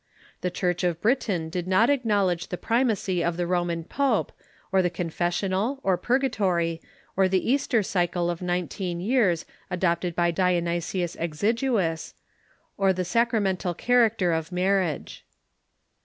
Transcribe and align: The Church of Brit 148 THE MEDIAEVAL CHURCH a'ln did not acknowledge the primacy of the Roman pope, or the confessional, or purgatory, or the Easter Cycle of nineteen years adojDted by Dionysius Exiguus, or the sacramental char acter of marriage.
The 0.41 0.49
Church 0.49 0.83
of 0.83 0.99
Brit 0.99 1.27
148 1.27 1.51
THE 1.51 1.59
MEDIAEVAL 1.69 1.69
CHURCH 1.69 1.69
a'ln 1.69 1.69
did 1.69 1.69
not 1.69 1.93
acknowledge 1.93 2.47
the 2.47 2.57
primacy 2.57 3.23
of 3.23 3.37
the 3.37 3.45
Roman 3.45 3.83
pope, 3.83 4.31
or 4.71 4.81
the 4.81 4.89
confessional, 4.89 5.79
or 5.83 5.95
purgatory, 5.95 6.81
or 7.15 7.27
the 7.29 7.47
Easter 7.47 7.83
Cycle 7.83 8.31
of 8.31 8.41
nineteen 8.41 8.99
years 8.99 9.45
adojDted 9.69 10.15
by 10.15 10.31
Dionysius 10.31 11.15
Exiguus, 11.17 12.15
or 12.77 12.93
the 12.93 13.05
sacramental 13.05 13.75
char 13.75 14.09
acter 14.09 14.35
of 14.35 14.51
marriage. 14.51 15.23